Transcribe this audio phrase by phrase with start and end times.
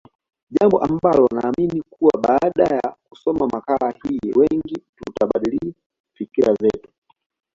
[0.51, 5.73] Jambo ambalo naamini kuwa baada ya kusoma makala hii wengi tutabadili
[6.13, 6.89] fikra zetu